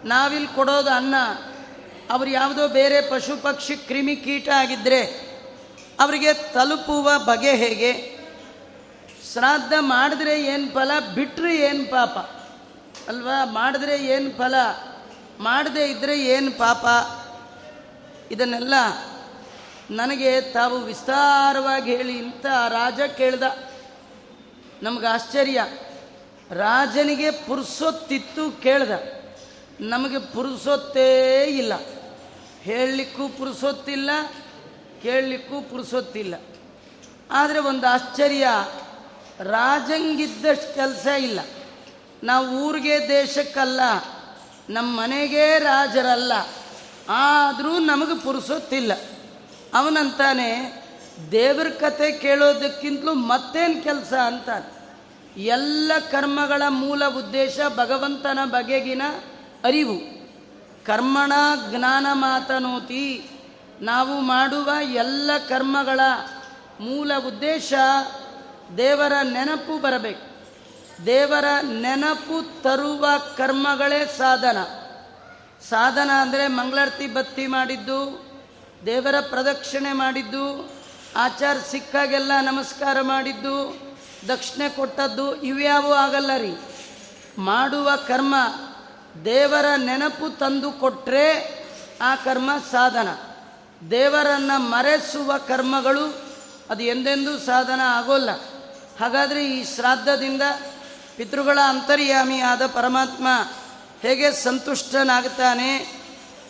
[0.06, 1.16] ನಾವಿಲ್ಲಿ ಕೊಡೋದು ಅನ್ನ.
[2.10, 5.30] ಅವ್ರು ಯಾವುದೋ ಬೇರೆ ಪಶು ಪಕ್ಷಿ ಕ್ರಿಮಿ ಕೀಟ ಆಗಿದ್ದರೆ
[6.00, 8.20] ಅವರಿಗೆ ತಲುಪುವ ಬಗೆ ಹೇಗೆ?
[9.34, 12.18] ಶ್ರಾದ್ದ ಮಾಡಿದ್ರೆ ಏನು ಫಲ ಬಿಟ್ಟರೆ ಏನು ಪಾಪ?
[13.08, 13.46] ಅಲ್ವಾ?
[13.46, 14.54] ಮಾಡಿದ್ರೆ ಏನು ಫಲ,
[15.40, 16.86] ಮಾಡದೇ ಇದ್ದರೆ ಏನು ಪಾಪ?
[18.32, 18.74] ಇದನ್ನೆಲ್ಲ
[19.92, 23.44] ನನಗೆ ತಾವು ವಿಸ್ತಾರವಾಗಿ ಹೇಳಿ ಇಂಥ ರಾಜ ಕೇಳ್ದ.
[24.84, 25.66] ನಮ್ಗೆ ಆಶ್ಚರ್ಯ.
[26.52, 29.19] ರಾಜನಿಗೆ ಪುರ್ಸೊತ್ತಿತ್ತು ಕೇಳ್ದ.
[29.80, 31.74] ನಮಗೆ ಪುರುಸೊತ್ತೇ ಇಲ್ಲ.
[32.62, 34.10] ಹೇಳಲಿಕ್ಕೂ ಪುರುಸೊತ್ತಿಲ್ಲ,
[35.04, 36.36] ಕೇಳಲಿಕ್ಕೂ ಪುರುಸೊತ್ತಿಲ್ಲ.
[37.32, 38.48] ಆದರೆ ಒಂದು ಆಶ್ಚರ್ಯ,
[39.40, 41.40] ರಾಜಂಗಿದ್ದಷ್ಟು ಕೆಲಸ ಇಲ್ಲ.
[42.24, 43.80] ನಾವು ಊರಿಗೆ ದೇಶಕ್ಕಲ್ಲ
[44.70, 46.34] ನಮ್ಮ ಮನೆಗೆ ರಾಜರಲ್ಲ.
[47.10, 48.92] ಆದರೂ ನಮಗೆ ಪುರುಸೊತ್ತಿಲ್ಲ.
[49.74, 50.80] ಅವನಂತಾನೆ,
[51.32, 54.50] ದೇವ್ರ ಕತೆ ಕೇಳೋದಕ್ಕಿಂತಲೂ ಮತ್ತೇನು ಕೆಲಸ ಅಂತ
[55.38, 59.02] ಎಲ್ಲ ಕರ್ಮಗಳ ಮೂಲ ಉದ್ದೇಶ ಭಗವಂತನ ಬಗೆಗಿನ
[59.64, 60.20] ಅರಿವು.
[60.86, 61.34] ಕರ್ಮಣ
[61.70, 63.30] ಜ್ಞಾನ ಮಾತನೋತಿ.
[63.82, 66.00] ನಾವು ಮಾಡುವ ಎಲ್ಲ ಕರ್ಮಗಳ
[66.80, 67.74] ಮೂಲ ಉದ್ದೇಶ
[68.78, 70.30] ದೇವರ ನೆನಪು ಬರಬೇಕು.
[71.06, 73.06] ದೇವರ ನೆನಪು ತರುವ
[73.38, 74.58] ಕರ್ಮಗಳೇ ಸಾಧನ.
[75.70, 78.26] ಸಾಧನ ಅಂದರೆ ಮಂಗಳಾರತಿ ಬತ್ತಿ ಮಾಡಿದ್ದು,
[78.86, 80.72] ದೇವರ ಪ್ರದಕ್ಷಿಣೆ ಮಾಡಿದ್ದು,
[81.16, 83.80] ಆಚಾರ ಸಿಕ್ಕಾಗೆಲ್ಲ ನಮಸ್ಕಾರ ಮಾಡಿದ್ದು,
[84.28, 86.56] ದಕ್ಷಿಣೆ ಕೊಟ್ಟದ್ದು ಇವ್ಯಾವೂ ಆಗಲ್ಲ ರೀ.
[87.38, 88.36] ಮಾಡುವ ಕರ್ಮ
[89.26, 91.60] ದೇವರ ನೆನಪು ತಂದು ಕೊಟ್ಟರೆ
[92.02, 93.08] ಆ ಕರ್ಮ ಸಾಧನ.
[93.92, 96.22] ದೇವರನ್ನು ಮರೆಸುವ ಕರ್ಮಗಳು
[96.70, 98.30] ಅದು ಎಂದೆಂದೂ ಸಾಧನ ಆಗೋಲ್ಲ.
[99.00, 100.42] ಹಾಗಾದರೆ ಈ ಶ್ರಾದ್ದದಿಂದ
[101.18, 103.28] ಪಿತೃಗಳ ಅಂತರ್ಯಾಮಿಯಾದ ಪರಮಾತ್ಮ
[104.02, 106.02] ಹೇಗೆ ಸಂತುಷ್ಟನಾಗುತ್ತಾನೆ?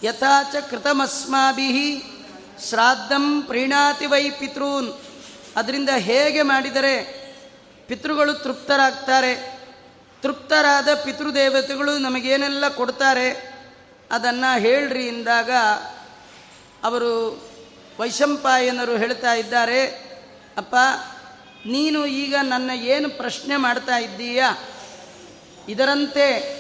[0.04, 2.04] ಯಥಾಚ ಕೃತಮಸ್ಮಾಭಿ
[2.70, 5.02] ಶ್ರಾದ್ದಂ ಪ್ರೀಣಾತಿ ವೈ ಪಿತೃನ್.
[5.56, 7.20] ಅದರಿಂದ ಹೇಗೆ ಮಾಡಿದರೆ
[7.88, 9.59] ಪಿತೃಗಳು ತೃಪ್ತರಾಗ್ತಾರೆ?
[10.22, 13.60] ತೃಪ್ತರಾದ ಪಿತೃದೇವತೆಗಳು ನಮಗೇನೆಲ್ಲ ಕೊಡ್ತಾರೆ?
[14.12, 15.52] ಅದನ್ನು ಹೇಳ್ರಿ ಎಂದಾಗ
[16.84, 17.42] ಅವರು
[18.00, 19.86] ವೈಶಂಪಾಯನರು ಹೇಳ್ತಾ ಇದ್ದಾರೆ,
[20.58, 20.76] ಅಪ್ಪ,
[21.66, 24.44] ನೀನು ಈಗ ನನ್ನ ಏನು ಪ್ರಶ್ನೆ ಮಾಡ್ತಾ ಇದ್ದೀಯ?
[25.70, 26.60] ಇದರಂತೆ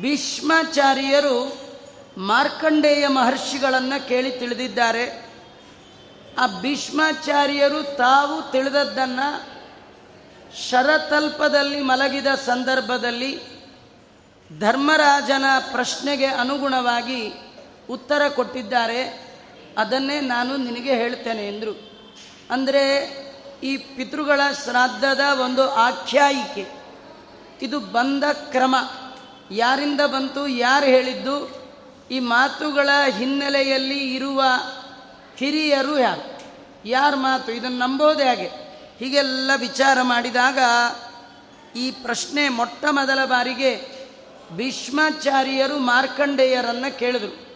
[0.00, 1.58] ಭೀಷ್ಮಾಚಾರ್ಯರು
[2.18, 5.32] ಮಾರ್ಕಂಡೇಯ ಮಹರ್ಷಿಗಳನ್ನು ಕೇಳಿ ತಿಳಿದಿದ್ದಾರೆ.
[6.38, 9.51] ಆ ಭೀಷ್ಮಾಚಾರ್ಯರು ತಾವು ತಿಳಿದದ್ದನ್ನು
[10.56, 13.62] ಶರತಲ್ಪದಲ್ಲಿ ಮಲಗಿದ ಸಂದರ್ಭದಲ್ಲಿ
[14.60, 17.32] ಧರ್ಮರಾಜನ ಪ್ರಶ್ನೆಗೆ ಅನುಗುಣವಾಗಿ
[17.90, 19.32] ಉತ್ತರ ಕೊಟ್ಟಿದ್ದಾರೆ.
[19.78, 21.92] ಅದನ್ನೇ ನಾನು ನಿನಗೆ ಹೇಳ್ತೇನೆ ಎಂದರು.
[22.50, 22.96] ಅಂದರೆ
[23.62, 26.66] ಈ ಪಿತೃಗಳ ಶ್ರಾದ್ದದ ಒಂದು ಆಖ್ಯಾಯಿಕೆ.
[27.62, 28.76] ಇದು ಬಂದ ಕ್ರಮ.
[29.50, 31.62] ಯಾರಿಂದ ಬಂತು, ಯಾರು ಹೇಳಿದ್ದು?
[32.10, 34.44] ಈ ಮಾತುಗಳ ಹಿನ್ನೆಲೆಯಲ್ಲಿ ಇರುವ
[35.36, 36.42] ಹಿರಿಯರು ಯಾರು?
[36.88, 37.52] ಯಾರ ಮಾತು?
[37.52, 38.61] ಇದನ್ನು ನಂಬೋದೇ ಹಾಗೆ.
[38.98, 40.58] ಹೀಗೆಲ್ಲ ವಿಚಾರ ಮಾಡಿದಾಗ
[41.76, 44.02] ಈ ಪ್ರಶ್ನೆ ಮೊಟ್ಟ ಮೊದಲ ಬಾರಿಗೆ
[44.52, 47.52] ಭೀಷ್ಮಾಚಾರ್ಯರು ಮಾರ್ಕಂಡೇಯರನ್ನು ಕೇಳಿದರು.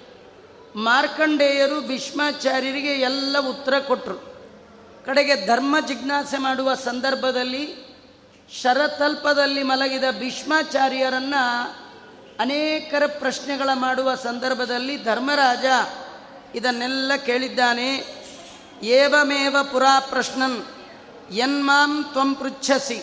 [0.78, 4.36] ಮಾರ್ಕಂಡೇಯರು ಭೀಷ್ಮಾಚಾರ್ಯರಿಗೆ ಎಲ್ಲ ಉತ್ತರ ಕೊಟ್ಟರು
[5.06, 7.86] ಕಡೆಗೆ ಧರ್ಮ ಜಿಜ್ಞಾಸೆ ಮಾಡುವ ಸಂದರ್ಭದಲ್ಲಿ
[8.62, 11.70] ಶರತಲ್ಪದಲ್ಲಿ ಮಲಗಿದ ಭೀಷ್ಮಾಚಾರ್ಯರನ್ನು
[12.40, 15.64] ಅನೇಕರ ಪ್ರಶ್ನೆಗಳ ಮಾಡುವ ಸಂದರ್ಭದಲ್ಲಿ ಧರ್ಮರಾಜ
[16.54, 18.04] ಇದನ್ನೆಲ್ಲ ಕೇಳಿದ್ದಾನೆ.
[18.82, 20.64] ಏವಮೇವ ಪುರಾ ಪ್ರಶ್ನನ್.
[21.32, 23.02] ಯನ್ಮಾಂ ತ್ವಂ ಪೃಚ್ಛಸಿ.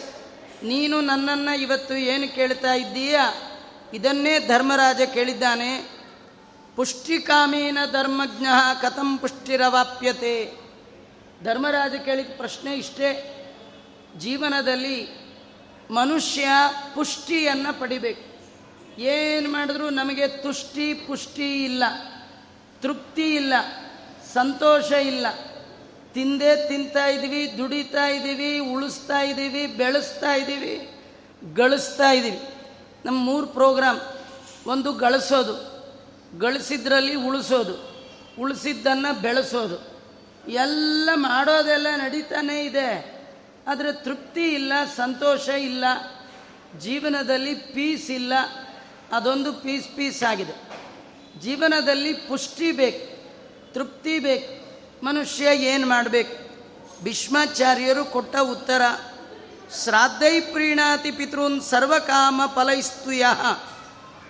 [0.63, 3.19] ನೀನು ನನ್ನನ್ನು ಇವತ್ತು ಏನು ಕೇಳ್ತಾ ಇದ್ದೀಯ?
[3.93, 5.89] ಇದನ್ನೇ ಧರ್ಮರಾಜ ಕೇಳಿದ್ದಾನೆ.
[6.75, 8.45] ಪುಷ್ಟಿಕಾಮೀನ ಧರ್ಮಜ್ಞ
[8.81, 10.51] ಕಥಂ ಪುಷ್ಟಿರವಾಪ್ಯತೆ.
[11.43, 13.29] ಧರ್ಮರಾಜ ಕೇಳಿದ ಪ್ರಶ್ನೆ ಇಷ್ಟೇ.
[14.17, 15.23] ಜೀವನದಲ್ಲಿ
[15.91, 16.47] ಮನುಷ್ಯ
[16.95, 18.33] ಪುಷ್ಟಿಯನ್ನು ಪಡಿಬೇಕು.
[19.01, 21.83] ಏನು ಮಾಡಿದ್ರು ನಮಗೆ ತುಷ್ಟಿ ಪುಷ್ಟಿ ಇಲ್ಲ,
[22.81, 23.53] ತೃಪ್ತಿ ಇಲ್ಲ,
[24.33, 25.25] ಸಂತೋಷ ಇಲ್ಲ.
[26.13, 30.89] ತಿಂದೇ ತಿಂತಾ ಇದ್ದೀವಿ ದುಡಿತಾ ಇದ್ದೀವಿ ಉಳಿಸ್ತಾ ಇದ್ದೀವಿ ಬೆಳೆಸ್ತಾ ಇದ್ದೀವಿ
[31.55, 32.39] ಗಳಿಸ್ತಾ ಇದ್ದೀವಿ
[33.05, 33.99] ನಮ್ಮ ಮೂರು ಪ್ರೋಗ್ರಾಮ್,
[34.67, 35.53] ಒಂದು ಗಳಿಸೋದು,
[36.39, 37.93] ಗಳಿಸಿದ್ರಲ್ಲಿ ಉಳಿಸೋದು,
[38.39, 39.93] ಉಳಿಸಿದ್ದನ್ನು ಬೆಳೆಸೋದು.
[40.49, 43.13] ಎಲ್ಲ ಮಾಡೋದೆಲ್ಲ ನಡೀತಾನೇ ಇದೆ.
[43.67, 45.85] ಆದರೆ ತೃಪ್ತಿ ಇಲ್ಲ, ಸಂತೋಷ ಇಲ್ಲ,
[46.79, 48.33] ಜೀವನದಲ್ಲಿ ಪೀಸ್ ಇಲ್ಲ.
[49.11, 50.55] ಅದೊಂದು ಪೀಸ್ ಪೀಸ್ ಆಗಿದೆ.
[51.39, 53.05] ಜೀವನದಲ್ಲಿ ಪುಷ್ಟಿ ಬೇಕು,
[53.73, 54.62] ತೃಪ್ತಿ ಬೇಕು.
[55.03, 56.35] ಮನುಷ್ಯ ಏನು ಮಾಡಬೇಕು?
[57.03, 58.81] ಭೀಷ್ಮಾಚಾರ್ಯರು ಕೊಟ್ಟ ಉತ್ತರ,
[59.83, 63.25] ಶ್ರಾದ್ದೈ ಪ್ರೀಣಾತಿ ಪಿತೃನ್ ಸರ್ವಕಾಮ ಫಲೈಸ್ತುಯ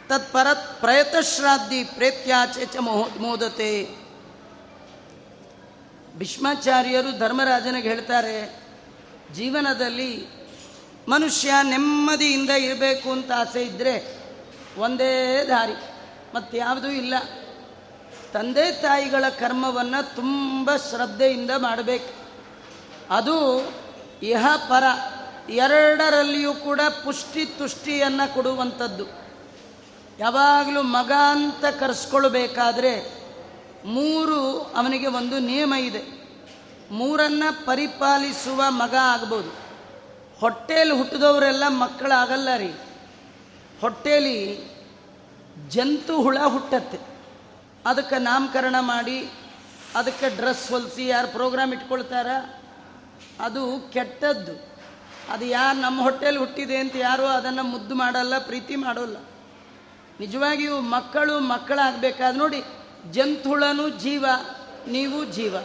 [0.10, 3.74] ತತ್ಪರ ಪ್ರಯತಶ್ರಾದ್ದಿ ಪ್ರೇತ್ಯಾಚೆ ಚ ಮೋಹ ಮೋದತೆ.
[6.18, 8.38] ಭೀಷ್ಮಾಚಾರ್ಯರು ಧರ್ಮರಾಜನಿಗೆ ಹೇಳ್ತಾರೆ,
[9.34, 10.12] ಜೀವನದಲ್ಲಿ
[11.08, 13.96] ಮನುಷ್ಯ ನೆಮ್ಮದಿಯಿಂದ ಇರಬೇಕು ಅಂತ ಆಸೆ ಇದ್ದರೆ
[14.78, 15.78] ಒಂದೇ ದಾರಿ
[16.36, 17.14] ಮತ್ತಾವುದೂ ಇಲ್ಲ.
[18.34, 22.14] ತಂದೆ ತಾಯಿಗಳ ಕರ್ಮವನ್ನು ತುಂಬ ಶ್ರದ್ಧೆಯಿಂದ ಮಾಡಬೇಕು.
[23.10, 23.64] ಅದು
[24.24, 24.84] ಇಹ ಪರ,
[25.50, 29.06] ಎರಡರಲ್ಲಿಯೂ ಕೂಡ ಪುಷ್ಟಿ ತುಷ್ಟಿಯನ್ನು ಕೊಡುವಂಥದ್ದು.
[30.20, 33.24] ಯಾವಾಗಲೂ ಮಗ ಅಂತ ಕರೆಸ್ಕೊಳ್ಬೇಕಾದ್ರೆ
[33.86, 36.04] ಮೂರು ಅವನಿಗೆ ಒಂದು ನಿಯಮ ಇದೆ.
[36.92, 39.50] ಮೂರನ್ನು ಪರಿಪಾಲಿಸುವ ಮಗ ಆಗ್ಬೋದು.
[40.40, 42.74] ಹೊಟ್ಟೆಯಲ್ಲಿ ಹುಟ್ಟಿದವರೆಲ್ಲ ಮಕ್ಕಳಾಗಲ್ಲ ರೀ.
[43.82, 44.68] ಹೊಟ್ಟೆಯಲ್ಲಿ
[45.70, 47.13] ಜಂತು ಹುಳ ಹುಟ್ಟತ್ತೆ.
[47.86, 49.32] ಅದಕ್ಕೆ ನಾಮಕರಣ ಮಾಡಿ,
[49.96, 52.28] ಅದಕ್ಕೆ ಡ್ರೆಸ್ ಹೊಲಿಸಿ, ಯಾರು ಪ್ರೋಗ್ರಾಮ್ ಇಟ್ಕೊಳ್ತಾರ?
[53.40, 54.74] ಅದು ಕೆಟ್ಟದ್ದು.
[55.30, 59.18] ಅದು ಯಾರು ನಮ್ಮ ಹೊಟ್ಟೆಯಲ್ಲಿ ಹುಟ್ಟಿದೆ ಅಂತ ಯಾರು ಅದನ್ನು ಮುದ್ದು ಮಾಡಲ್ಲ, ಪ್ರೀತಿ ಮಾಡೋಲ್ಲ.
[60.20, 62.64] ನಿಜವಾಗಿಯೂ ಮಕ್ಕಳು ಮಕ್ಕಳಾಗಬೇಕಾದ್ರೆ ನೋಡಿ,
[63.12, 64.26] ಜಂತುಳನು ಜೀವ,
[64.88, 65.56] ನೀವು ಜೀವ.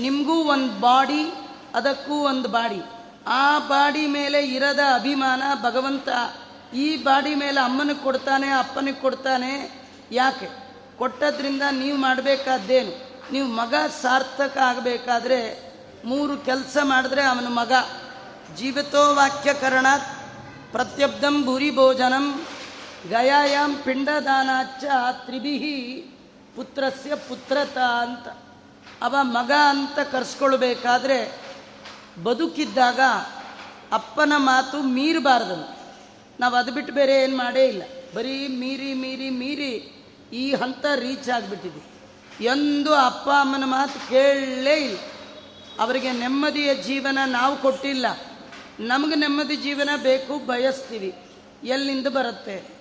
[0.00, 1.32] ನಿಮಗೂ ಒಂದು ಬಾಡಿ,
[1.74, 2.82] ಅದಕ್ಕೂ ಒಂದು ಬಾಡಿ.
[3.26, 6.08] ಆ ಬಾಡಿ ಮೇಲೆ ಇರದ ಅಭಿಮಾನ ಭಗವಂತ
[6.74, 10.65] ಈ ಬಾಡಿ ಮೇಲೆ ಅಮ್ಮನಿಗೆ ಕೊಡ್ತಾನೆ, ಅಪ್ಪನಿಗೆ ಕೊಡ್ತಾನೆ, ಯಾಕೆ?
[10.98, 13.06] ಕೊಟ್ಟದ್ರಿಂದ ನೀವು ಮಾಡಬೇಕಾದ್ದೇನು?
[13.32, 15.66] ನೀವು ಮಗ ಸಾರ್ಥಕ ಆಗಬೇಕಾದ್ರೆ
[16.04, 17.72] ಮೂರು ಕೆಲಸ ಮಾಡಿದ್ರೆ ಅವನ ಮಗ.
[18.56, 20.04] ಜೀವಿತೋ ವಾಕ್ಯಕರಣಾತ್
[20.72, 22.46] ಪ್ರತ್ಯಬ್ಧಂ ಭೂರಿ ಭೋಜನಂ
[23.08, 24.84] ಗಯಾಯಾಮ್ ಪಿಂಡದಾನಾಚ
[25.26, 25.58] ತ್ರಿಭಿ
[26.56, 28.28] ಪುತ್ರಸ್ಯ ಪುತ್ರತ ಅಂತ.
[29.02, 31.40] ಅವ ಮಗ ಅಂತ ಕರೆಸ್ಕೊಳ್ಬೇಕಾದ್ರೆ
[32.24, 33.00] ಬದುಕಿದ್ದಾಗ
[33.92, 35.78] ಅಪ್ಪನ ಮಾತು ಮೀರಬಾರ್ದನು.
[36.40, 37.82] ನಾವು ಅದು ಬಿಟ್ಟು ಬೇರೆ ಏನು ಮಾಡೇ ಇಲ್ಲ.
[38.14, 39.95] ಬರೀ ಮೀರಿ ಮೀರಿ ಮೀರಿ
[40.32, 41.96] ಈ ಹಂತ ರೀಚ್ ಆಗಿಬಿಟ್ಟಿದೆ.
[42.44, 44.98] ಎಂದು ಅಪ್ಪ ಅಮ್ಮನ ಮಾತು ಕೇಳಲೇ ಇಲ್ಲ.
[45.80, 48.06] ಅವರಿಗೆ ನೆಮ್ಮದಿಯ ಜೀವನ ನಾವು ಕೊಟ್ಟಿಲ್ಲ.
[48.80, 51.14] ನಮಗೆ ನೆಮ್ಮದಿ ಜೀವನ ಬೇಕು ಬಯಸ್ತೀವಿ.
[51.64, 52.76] ಎಲ್ಲಿಂದ ಬರುತ್ತೆ?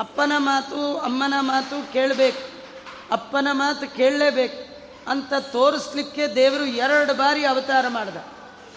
[0.00, 2.60] ಅಪ್ಪನ ಮಾತು, ಅಮ್ಮನ ಮಾತು ಕೇಳಬೇಕು.
[3.12, 4.70] ಅಪ್ಪನ ಮಾತು ಕೇಳಲೇಬೇಕು
[5.10, 8.16] ಅಂತ ತೋರಿಸ್ಲಿಕ್ಕೆ ದೇವರು ಎರಡು ಬಾರಿ ಅವತಾರ ಮಾಡಿದ.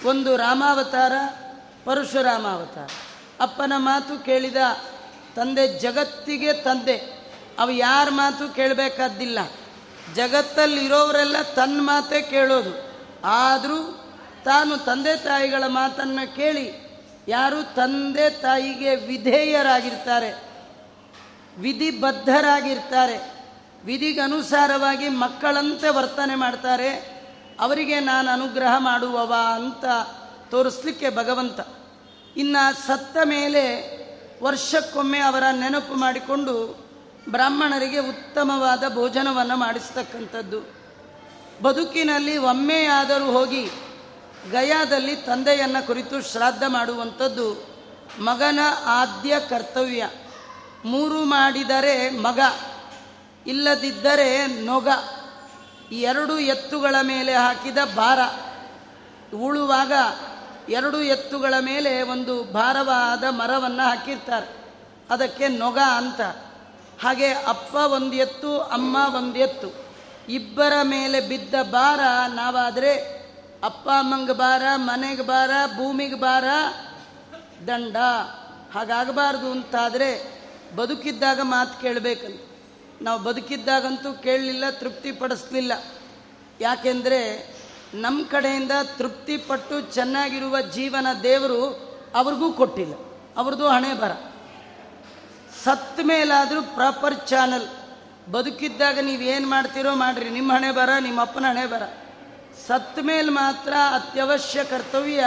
[0.05, 1.11] ಒಂದು ರಾಮಾವತಾರ
[1.85, 2.89] ಪರಶುರಾಮ ಅವತಾರ
[3.39, 4.57] ಅಪ್ಪನ ಮಾತು ಕೇಳಿದ
[5.35, 7.12] ತಂದೆ ಜಗತ್ತಿಗೆ ತಂದೆ.
[7.59, 9.39] ಅವು ಯಾರ ಮಾತು ಕೇಳಬೇಕಾದ್ದಿಲ್ಲ.
[10.15, 12.93] ಜಗತ್ತಲ್ಲಿರೋವರೆಲ್ಲ ತನ್ನ ಮಾತೇ ಕೇಳೋದು.
[13.23, 13.99] ಆದರೂ
[14.45, 16.83] ತಾನು ತಂದೆ ತಾಯಿಗಳ ಮಾತನ್ನು ಕೇಳಿ
[17.27, 20.43] ಯಾರು ತಂದೆ ತಾಯಿಗೆ ವಿಧೇಯರಾಗಿರ್ತಾರೆ,
[21.57, 23.31] ವಿಧಿಬದ್ಧರಾಗಿರ್ತಾರೆ,
[23.85, 26.89] ವಿಧಿಗನುಸಾರವಾಗಿ ಮಕ್ಕಳಂತೆ ವರ್ತನೆ ಮಾಡ್ತಾರೆ,
[27.59, 29.85] ಅವರಿಗೆ ನಾನು ಅನುಗ್ರಹ ಮಾಡುವವ ಅಂತ
[30.51, 31.59] ತೋರಿಸ್ಲಿಕ್ಕೆ ಭಗವಂತ.
[32.37, 33.63] ಇನ್ನು ಸತ್ತ ಮೇಲೆ
[34.43, 36.82] ವರ್ಷಕ್ಕೊಮ್ಮೆ ಅವರ ನೆನಪು ಮಾಡಿಕೊಂಡು
[37.29, 40.83] ಬ್ರಾಹ್ಮಣರಿಗೆ ಉತ್ತಮವಾದ ಭೋಜನವನ್ನು ಮಾಡಿಸ್ತಕ್ಕಂಥದ್ದು.
[41.63, 43.69] ಬದುಕಿನಲ್ಲಿ ಒಮ್ಮೆಯಾದರೂ ಹೋಗಿ
[44.51, 47.73] ಗಯಾದಲ್ಲಿ ತಂದೆಯನ್ನು ಕುರಿತು ಶ್ರಾದ್ದ ಮಾಡುವಂಥದ್ದು
[48.19, 50.09] ಮಗನ ಆದ್ಯ ಕರ್ತವ್ಯ.
[50.85, 52.39] ಮೂರು ಮಾಡಿದರೆ ಮಗ,
[53.47, 54.87] ಇಲ್ಲದಿದ್ದರೆ ನೊಗ.
[55.91, 58.19] ಎರಡು ಎತ್ತುಗಳ ಮೇಲೆ ಹಾಕಿದ ಭಾರ.
[59.35, 59.91] ಉಳುವಾಗ
[60.69, 64.73] ಎರಡು ಎತ್ತುಗಳ ಮೇಲೆ ಒಂದು ಭಾರವಾದ ಮರವನ್ನು ಹಾಕಿರ್ತಾರೆ.
[65.09, 66.21] ಅದಕ್ಕೆ ನೊಗ ಅಂತ.
[67.01, 69.67] ಹಾಗೆ ಅಪ್ಪ ಒಂದು ಎತ್ತು ಅಮ್ಮ ಒಂದು ಎತ್ತು
[70.29, 73.23] ಇಬ್ಬರ ಮೇಲೆ ಬಿದ್ದ ಭಾರ ನಾವಾದರೆ
[73.63, 76.43] ಅಪ್ಪ ಅಮ್ಮಂಗೆ ಭಾರ, ಮನೆಗೆ ಭಾರ, ಭೂಮಿಗೆ ಭಾರ,
[77.67, 77.97] ದಂಡ.
[78.73, 80.41] ಹಾಗಾಗಬಾರ್ದು ಅಂತಾದರೆ
[80.75, 82.41] ಬದುಕಿದ್ದಾಗ ಮಾತು ಕೇಳಬೇಕಂತ.
[83.01, 85.71] ನಾವು ಬದುಕಿದ್ದಾಗಂತೂ ಕೇಳಲಿಲ್ಲ ತೃಪ್ತಿ ಪಡಿಸ್ಲಿಲ್ಲ
[86.61, 87.53] ಯಾಕೆಂದರೆ
[87.93, 92.93] ನಮ್ಮ ಕಡೆಯಿಂದ ತೃಪ್ತಿಪಟ್ಟು ಚೆನ್ನಾಗಿರುವ ಜೀವನ ದೇವರು ಅವ್ರಿಗೂ ಕೊಟ್ಟಿಲ್ಲ.
[93.37, 94.32] ಅವ್ರದ್ದು ಹಣೆ ಬರ.
[95.63, 97.67] ಸತ್ತ ಮೇಲಾದರೂ ಪ್ರಾಪರ್ ಚಾನಲ್
[98.31, 100.29] ಬದುಕಿದ್ದಾಗ ನೀವೇನು ಮಾಡ್ತೀರೋ ಮಾಡಿರಿ.
[100.29, 101.81] ನಿಮ್ಮ ಹಣೆ ಬರ ನಿಮ್ಮ ಅಪ್ಪನ ಹಣೆ ಬರ.
[102.67, 105.25] ಸತ್ತ ಮೇಲೆ ಮಾತ್ರ ಅತ್ಯವಶ್ಯ ಕರ್ತವ್ಯ.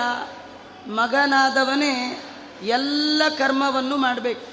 [0.87, 2.22] ಮಗನಾದವನೇ
[2.62, 4.46] ಎಲ್ಲ ಕರ್ಮವನ್ನು ಮಾಡಬೇಕು.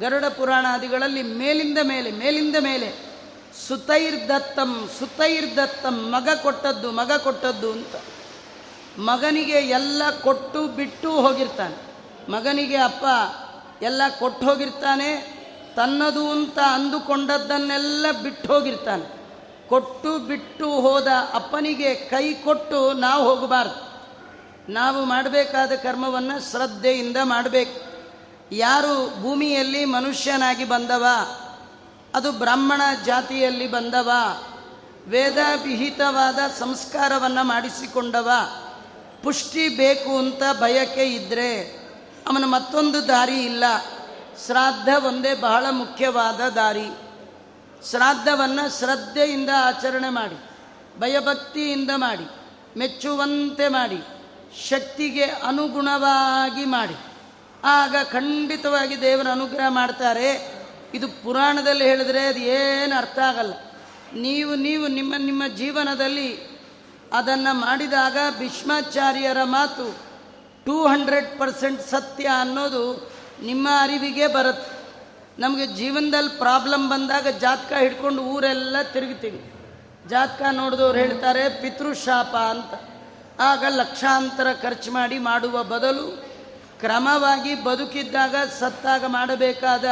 [0.00, 3.12] ಗರುಡ ಪುರಾಣಾದಿಗಳಲ್ಲಿ ಮೇಲಿಂದ ಮೇಲೆ ಮೇಲಿಂದ ಮೇಲೆ.
[3.68, 7.96] ಸುತೈರ್ದತ್ತಂ ಸುತೈರ್ದತ್ತಂ ಮಗ ಕೊಟ್ಟದ್ದು ಮಗ ಕೊಟ್ಟದ್ದು ಅಂತ.
[8.98, 11.76] ಮಗನಿಗೆ ಎಲ್ಲ ಕೊಟ್ಟು ಬಿಟ್ಟು ಹೋಗಿರ್ತಾನೆ.
[12.30, 13.04] ಮಗನಿಗೆ ಅಪ್ಪ
[13.82, 15.42] ಎಲ್ಲ ಕೊಟ್ಟು ಹೋಗಿರ್ತಾನೆ
[15.76, 19.22] ತನ್ನದು ಅಂತ ಅಂದುಕೊಂಡದ್ದನ್ನೆಲ್ಲ ಬಿಟ್ಟು ಹೋಗಿರ್ತಾನೆ
[19.68, 23.92] ಕೊಟ್ಟು ಬಿಟ್ಟು ಹೋದ ಅಪ್ಪನಿಗೆ ಕೈ ಕೊಟ್ಟು ನಾವು ಹೋಗಬಾರ್ದು.
[24.72, 27.80] ನಾವು ಮಾಡಬೇಕಾದ ಕರ್ಮವನ್ನು ಶ್ರದ್ಧೆಯಿಂದ ಮಾಡಬೇಕು.
[28.54, 31.06] ಯಾರು ಭೂಮಿಯಲ್ಲಿ ಮನುಷ್ಯನಾಗಿ ಬಂದವ,
[32.14, 34.10] ಅದು ಬ್ರಾಹ್ಮಣ ಜಾತಿಯಲ್ಲಿ ಬಂದವ
[35.08, 38.30] ವೇದ ವಿಹಿತವಾದ ಸಂಸ್ಕಾರವನ್ನು ಮಾಡಿಸಿಕೊಂಡವ,
[39.22, 41.81] ಪುಷ್ಟಿ ಬೇಕು ಅಂತ ಬಯಕೆ ಇದ್ದರೆ
[42.26, 43.64] ಅವನ ಮತ್ತೊಂದು ದಾರಿ ಇಲ್ಲ.
[44.46, 46.88] ಶ್ರಾದ್ದ ಒಂದೇ ಬಹಳ ಮುಖ್ಯವಾದ ದಾರಿ.
[47.90, 50.38] ಶ್ರಾದ್ದವನ್ನು ಶ್ರದ್ಧೆಯಿಂದ ಆಚರಣೆ ಮಾಡಿ,
[51.00, 52.26] ಭಯಭಕ್ತಿಯಿಂದ ಮಾಡಿ,
[52.78, 54.02] ಮೆಚ್ಚುವಂತೆ ಮಾಡಿ,
[54.68, 56.96] ಶಕ್ತಿಗೆ ಅನುಗುಣವಾಗಿ ಮಾಡಿ.
[57.64, 60.54] ಆಗ ಖಂಡಿತವಾಗಿ ದೇವರ ಅನುಗ್ರಹ ಮಾಡ್ತಾರೆ.
[60.94, 63.54] ಇದು ಪುರಾಣದಲ್ಲಿ ಹೇಳಿದ್ರೆ ಅದು ಏನು ಅರ್ಥ ಆಗಲ್ಲ.
[64.14, 66.52] ನೀವು ನೀವು ನಿಮ್ಮ ನಿಮ್ಮ ಜೀವನದಲ್ಲಿ
[67.12, 70.11] ಅದನ್ನು ಮಾಡಿದಾಗ ಭೀಷ್ಮಾಚಾರ್ಯರ ಮಾತು
[70.66, 74.82] ಟೂ ಹಂಡ್ರೆಡ್ ಪರ್ಸೆಂಟ್ ಸತ್ಯ ಅನ್ನೋದು ನಿಮ್ಮ ಅರಿವಿಗೆ ಬರುತ್ತೆ.
[75.38, 79.52] ನಮಗೆ ಜೀವನದಲ್ಲಿ ಪ್ರಾಬ್ಲಮ್ ಬಂದಾಗ ಜಾತಕ ಹಿಡ್ಕೊಂಡು ಊರೆಲ್ಲ ತಿರುಗ್ತೀವಿ
[80.08, 82.74] ಜಾತಕ ನೋಡಿದವ್ರು ಹೇಳ್ತಾರೆ, ಪಿತೃಶಾಪ ಅಂತ.
[83.40, 86.06] ಆಗ ಲಕ್ಷಾಂತರ ಖರ್ಚು ಮಾಡಿ ಮಾಡುವ ಬದಲು
[86.80, 89.84] ಕ್ರಮವಾಗಿ ಬದುಕಿದ್ದಾಗ ಸತ್ತಾಗ ಮಾಡಬೇಕಾದ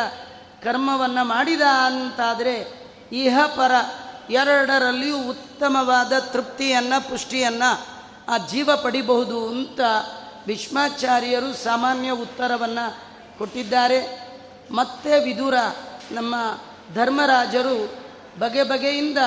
[0.64, 2.56] ಕರ್ಮವನ್ನು ಮಾಡಿದ ಅಂತಾದರೆ
[3.12, 3.72] ಇಹ ಪರ
[4.30, 7.86] ಎರಡರಲ್ಲಿಯೂ ಉತ್ತಮವಾದ ತೃಪ್ತಿಯನ್ನು, ಪುಷ್ಟಿಯನ್ನು
[8.28, 9.80] ಆ ಜೀವ ಪಡಿಬಹುದು ಅಂತ
[10.46, 14.30] ಭೀಷ್ಮಾಚಾರ್ಯರು ಸಾಮಾನ್ಯ ಉತ್ತರವನ್ನು ಕೊಟ್ಟಿದ್ದಾರೆ.
[14.70, 15.54] ಮತ್ತೆ ವಿದುರ,
[16.10, 16.34] ನಮ್ಮ
[16.94, 17.94] ಧರ್ಮರಾಜರು
[18.38, 19.18] ಬಗೆ ಬಗೆಯಿಂದ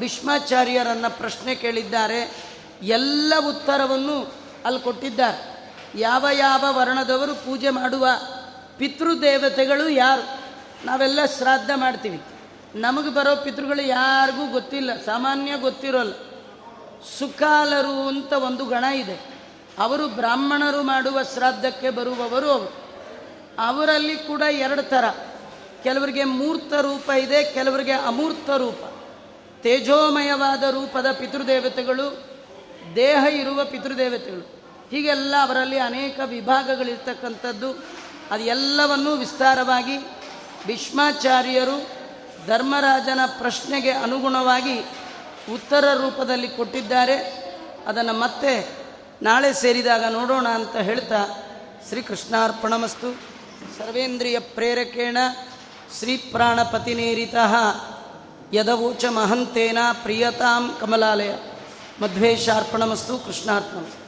[0.00, 2.46] ಭೀಷ್ಮಾಚಾರ್ಯರನ್ನು ಪ್ರಶ್ನೆ ಕೇಳಿದ್ದಾರೆ.
[2.82, 5.72] ಎಲ್ಲ ಉತ್ತರವನ್ನು ಅಲ್ಲಿ ಕೊಟ್ಟಿದ್ದಾರೆ.
[5.94, 8.08] ಯಾವ ಯಾವ ವರ್ಣದವರು ಪೂಜೆ ಮಾಡುವ
[8.78, 10.40] ಪಿತೃದೇವತೆಗಳು ಯಾರು?
[10.86, 12.22] ನಾವೆಲ್ಲ ಶ್ರಾದ್ದ ಮಾಡ್ತೀವಿ.
[12.74, 16.12] ನಮಗೆ ಬರೋ ಪಿತೃಗಳು ಯಾರಿಗೂ ಗೊತ್ತಿಲ್ಲ, ಸಾಮಾನ್ಯ ಗೊತ್ತಿರೋಲ್ಲ.
[17.18, 19.35] ಸುಕಾಲರು ಅಂತ ಒಂದು ಗಣ ಇದೆ.
[19.78, 22.86] ಅವರು ಬ್ರಾಹ್ಮಣರು ಮಾಡುವ ಶ್ರಾದ್ದಕ್ಕೆ ಬರುವವರು ಅವರು.
[23.58, 25.04] ಅವರಲ್ಲಿ ಕೂಡ ಎರಡು ಥರ.
[25.82, 28.78] ಕೆಲವರಿಗೆ ಮೂರ್ತ ರೂಪ ಇದೆ, ಕೆಲವರಿಗೆ ಅಮೂರ್ತ ರೂಪ.
[29.62, 32.24] ತೇಜೋಮಯವಾದ ರೂಪದ ಪಿತೃದೇವತೆಗಳು,
[32.96, 34.62] ದೇಹ ಇರುವ ಪಿತೃದೇವತೆಗಳು.
[34.90, 37.70] ಹೀಗೆಲ್ಲ ಅವರಲ್ಲಿ ಅನೇಕ ವಿಭಾಗಗಳಿರ್ತಕ್ಕಂಥದ್ದು.
[38.30, 39.98] ಅದೆಲ್ಲವನ್ನೂ ವಿಸ್ತಾರವಾಗಿ
[40.66, 41.88] ಭೀಷ್ಮಾಚಾರ್ಯರು
[42.46, 44.78] ಧರ್ಮರಾಜನ ಪ್ರಶ್ನೆಗೆ ಅನುಗುಣವಾಗಿ
[45.52, 47.16] ಉತ್ತರ ರೂಪದಲ್ಲಿ ಕೊಟ್ಟಿದ್ದಾರೆ.
[47.86, 48.85] ಅದನ್ನು ಮತ್ತೆ
[49.22, 51.42] ನಾಳೆ ಸೇರಿದಾಗ ನೋಡೋಣ ಅಂತ ಹೇಳ್ತಾ
[51.88, 53.12] ಶ್ರೀಕೃಷ್ಣಾರ್ಪಣಮಸ್ತು.
[53.78, 55.16] ಸರ್ವೇಂದ್ರಿಯ ಪ್ರೇರಕೇಣ
[55.98, 57.34] ಶ್ರೀಪ್ರಾಣಪತಿನೇರಿತ
[58.54, 61.34] ಯದವೋಚ ಮಹಂತೇನ ಪ್ರಿಯತಾಂ ಕಮಲಾಲಯ.
[62.02, 64.05] ಮಧ್ವೇಶಾರ್ಪಣಮಸ್ತು, ಕೃಷ್ಣಾರ್ಪಣಮಸ್ತು.